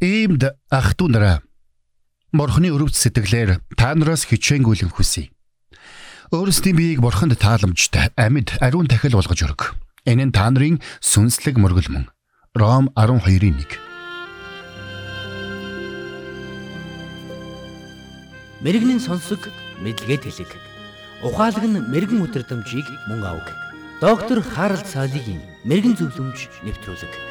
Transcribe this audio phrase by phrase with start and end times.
[0.00, 1.36] Иймд ах トゥ нараа
[2.32, 5.28] Морхны өрөвч сэтгэлээр та нараас хичээнгүүлэн хүсье.
[6.32, 9.76] Өөрсдийн биеийг бурханд тааламжтай амьд ариун тахил болгож өрг.
[10.08, 12.08] Энэ нь та нарын сүнслэг мөргөл мөн.
[12.56, 13.76] Ром 12:1.
[18.64, 19.52] Мэргэний сонсог
[19.84, 20.48] мэдлэгэд хэлэг.
[21.28, 23.52] Ухаалаг нь мэрэгэн өдрөмжийг мөн авг.
[24.00, 27.29] Доктор Харалт цаалогийн мэрэгэн зөвлөмж нэвтрүүлэг.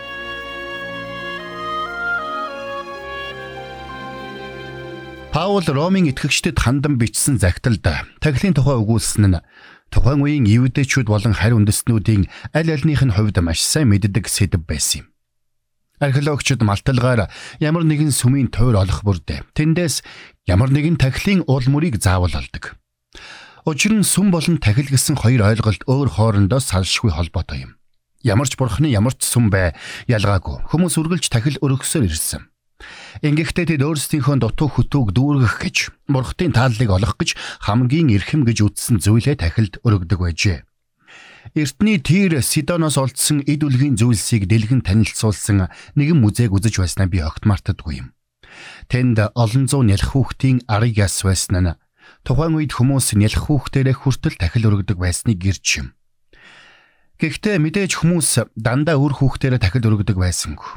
[5.39, 7.88] Паул Ромын итгэгчдэд хандан бичсэн загталд
[8.20, 9.39] тахилын тухай өгүүлсэн нь
[9.88, 15.07] тухайн үеийн евдэчүүд болон харь үндэстнүүдийн аль альнийх нь хувьд маш сайн мэддэг сэдв байсан
[15.07, 15.15] юм.
[16.03, 17.31] Археологчид малталгаар
[17.63, 20.03] ямар нэгэн сүмийн тойр олох бүрдээ тэндээс
[20.43, 22.76] ямар нэгэн тахилын уул мөрийг заавал олдог.
[23.63, 27.79] Учир нь сүм болон тахил гэсэн хоёр ойлголт өөр хоорондоо салшгүй холбоотой юм.
[28.27, 29.71] Ямар ч бурхны ямар ч сүм бай
[30.12, 32.43] ялгаагүй хүмүүс үргэлж тахил өргөсөөр ирсэн.
[33.26, 35.77] Ингэхдээ тэд өөрсдийнхөө дутуу хөтөөг дүүргэх гэж
[36.08, 37.36] бурхтын тааллыг олох гэж
[37.68, 40.63] хамгийн эрхэм гэж үзсэн зүйлээ тахилд өргөдөг байжээ.
[41.55, 47.44] Эртний Тир Сидоноос олдсон эд үлгийн зүйлсийг дэлгэн танилцуулсан нэгэн музейг үзэж байснаа би огт
[47.44, 48.08] мартадгүй юм.
[48.88, 51.76] Тэнд олон зуун нялх хүүхдийн арыг яс байсан нь
[52.24, 55.88] тухайн үед хүмүүс нялх хүүхдэрээ хүртэл тахил өргөдөг байсныг гэрч юм.
[57.20, 60.70] Гэхдээ мэдээж хүмүүс дандаа үр хүүхдэрээ тахил өргөдөг байсангүй.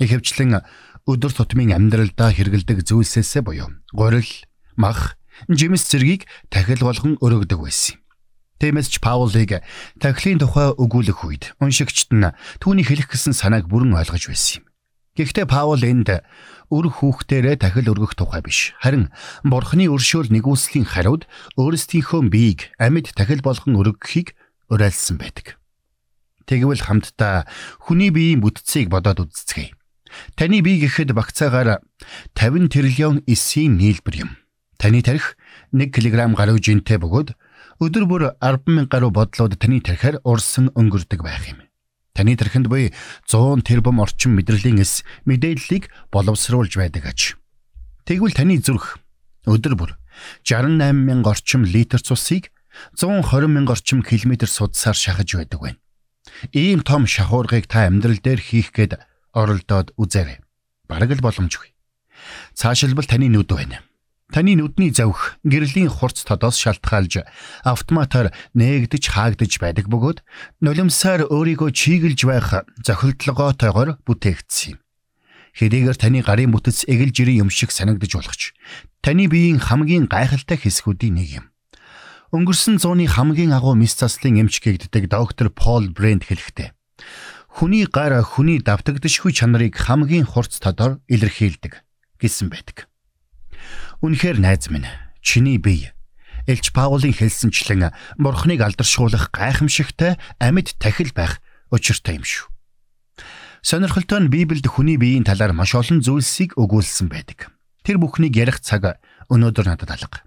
[0.00, 0.64] Ихэвчлэн
[1.06, 4.28] өдөр тутмын амьдралдаа хэрэгэлдэг зүйлсээсээ буюу горил,
[4.76, 5.16] мах,
[5.48, 8.00] жимс зэргийг тахил болгон өргөдөг байсан юм.
[8.60, 9.64] Тиймээс ч Паулыг
[9.96, 12.28] тахилын тухай өгүүлэх үед уншигчд нь
[12.60, 14.64] түүний хэлэх гэсэн санааг бүрэн ойлгож байсан юм.
[15.16, 16.20] Гэхдээ Паул энд
[16.68, 18.76] өр хүүхдэрээ тахил өргөх тухай биш.
[18.84, 19.08] Харин
[19.42, 21.24] Бурхны өршөөл нэгүслийн хариуд
[21.56, 24.36] өөрсдийнхөө биеийг амьд тахил болгон өргөхийг
[24.68, 25.56] уриалсан байдаг.
[26.44, 27.48] Тэгвэл хамтдаа
[27.80, 29.72] хүний биеийн бүтцийг бодоод үзцгээе.
[30.34, 31.80] Таны бие гэхэд багцаагаар
[32.34, 34.30] 50 тэрлион эсийн нийлбэр юм.
[34.78, 35.36] Таны тарих
[35.72, 37.36] 1 кг гаруй жинтэй бөгөөд
[37.80, 41.64] өдөр бүр 100000 гаруй бодлоод таны тарихаар урсан өнгөрдөг байх юм.
[42.14, 42.92] Таны тархинд буй
[43.28, 47.36] 100 тэрбум орчим мэдрэлийн эс мэдээллийг боловсруулж байдаг аж.
[48.04, 48.98] Тэгвэл таны зүрх
[49.46, 49.90] өдөр бүр
[50.44, 52.50] 68000 орчим литр цусыг
[52.98, 55.78] 120 мянга орчим километр судсаар шахаж байдаг байна.
[56.52, 59.00] Ийм том шахуургыг та амьдрал дээр хийх гээд
[59.32, 60.38] оролдоод үзээрэй.
[60.88, 61.70] Бараг л боломжгүй.
[62.54, 63.80] Цаашилбал таны нүд байна.
[64.30, 67.26] Таны нүдний завх гэрлийн хурц тодоос шалтгаалж
[67.66, 70.22] автоматар нээгдэж хаагдж байдаг бөгөөд
[70.62, 74.78] нулимсаар өөрийгөө чийгэлж байх зохилдлогоотойгоор бүтээгдсэн юм.
[75.58, 78.54] Хэдийгээр таны гарын бүтэц эгэл жирийн юм шиг санагдаж болох ч
[79.02, 81.46] таны биеийн хамгийн гайхалтай хэсгүүдийн нэг юм.
[82.30, 86.70] Өнгөрсөн зууны хамгийн агуу мис заслын эмч гэгддэг доктор Пол Брент хэлэхдээ
[87.50, 91.82] хүний гар хүний давтагдшгүй чанарыг хамгийн хурц тодор илэрхийлдэг
[92.22, 92.86] гэсэн байдаг.
[94.00, 94.88] Үнэхээр найз минь
[95.20, 95.92] чиний бие
[96.46, 102.48] Элч Паулийн хэлсэнчлэн бурхныг алдаршуулах гайхамшигтай амьд тахил байх учиртай юм шүү.
[103.60, 107.52] Сонирхолтой нь Библиэд хүний биеийн талаар маш олон зүйлсийг өгүүлсэн байдаг.
[107.84, 108.96] Тэр бүхнийг ярих цаг
[109.28, 110.24] өнөөдөр надад алга.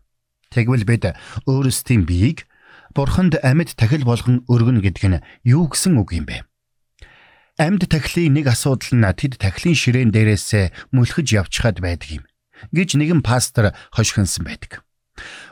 [0.54, 1.18] Тэгвэл бид
[1.50, 2.46] өөрсдийн биеийг
[2.94, 6.46] бурханд амьд тахил болгон өргөнө гэдэг нь юу гэсэн үг юм бэ?
[7.63, 12.24] Амьд тахилын нэг асуудал нь тэд тахилын ширээн дээрээс мөлхөж явчихад байдаг юм
[12.75, 14.84] гэж нэгэн пастор хошигнсан байдаг.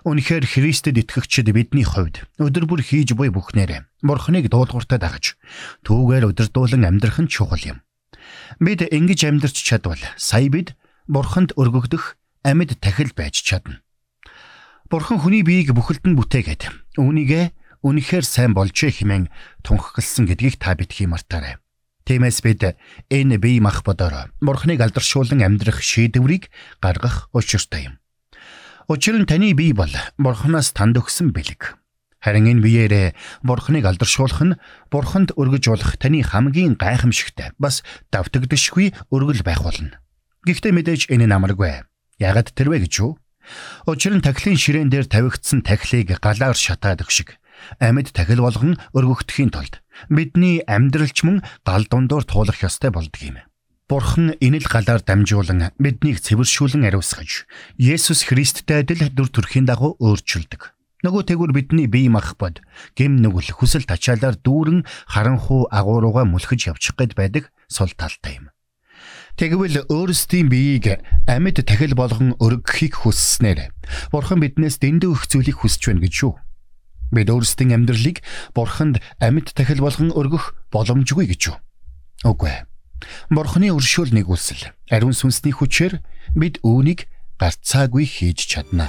[0.04, 5.40] Үнэхээр Христэд итгэгчид бидний хувьд өдөр бүр хийж буй бүхнээр Бурхныг дуулууртаа дагаж
[5.88, 7.80] түүгээр удирдуулан амьдрах нь чухал юм.
[8.60, 10.76] Бид ингэж амьдрч чадвал сая бид
[11.08, 13.80] Бурханд өргөгдөх амьд тахил байж чадна.
[14.92, 17.46] Бурхан хүний биеийг бүхэлд нь бүтээгээд үүнийгээ
[17.88, 19.32] үнэхээр сайн болжээ хэмээн
[19.64, 21.61] тунхагласан гэдгийг та битгий мартаарай.
[22.06, 22.78] Тиймээс бид
[23.10, 26.50] энэ бие махбодоор Бурхныг алдаршуулан амьдрах шийдвэрийг
[26.82, 27.96] гаргах учиртай юм.
[28.90, 31.78] Учир нь таны бие бол Бурханаас танд өгсөн бэлэг.
[32.22, 33.08] Харин энэ биеэрээ
[33.42, 34.58] Бурхныг алдаршуулах нь
[34.94, 37.82] Бурханд өргөж болох таны хамгийн гайхамшигтай бас
[38.14, 39.98] давтагдшгүй өргөл байх болно.
[40.46, 41.86] Гэхдээ мэдээж энэ намаргүй.
[42.22, 43.18] Ягаад тэрвэ гэж юу?
[43.90, 47.41] Учир нь тахилын ширээн дээр тавигдсан тахилыг галаар шатаадаг шиг
[47.80, 53.38] амьд тахил болгон өргөгдөхийн тулд бидний амьдралч мөн гал дундуур туулах ёстой болдго юм.
[53.92, 57.44] Бурхан энэ л галаар дамжуулан биднийг цэвэршүүлэн ариусгаж
[57.76, 60.72] Есүс Христтэй адил дүр төрхийн дагуу өөрчилдөг.
[61.04, 62.62] Нөгөө тэгүр бидний бие махбод
[62.96, 68.54] гим нүгэл хүсэл тачаалаар дүүрэн харанхуу агуурууга мүлхэж явчих гээд байдаг сул талтай юм.
[69.36, 73.74] Тэгвэл өөрсдийн биеийг амьд тахил болгон өргөхийг хүсснээр
[74.14, 76.38] Бурхан биднээс дэндүү их зүйлийг хүсэж байна гэж юу?
[77.12, 78.24] Бид өөрсдийн амьдралыг
[78.56, 81.58] бурханд амьд тахил болгон өргөх боломжгүй гэж юу?
[82.24, 82.62] Үгүй ээ.
[83.28, 86.00] Бурхны өршөөл нэгүсэл ариун сүнсний хүчээр
[86.40, 88.88] бид үүнийг гарцаагүй хийж чадна.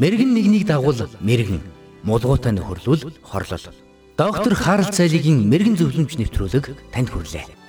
[0.00, 1.62] Мэргэн нэгнийг дагуул мэргэн,
[2.02, 3.66] мулгуутай нөхөрлөл хорлол.
[4.16, 7.63] Доктор Харалт цайлигийн мэрэгэн зөвлөмж нэвтрүүлэг танд хүрэлээ.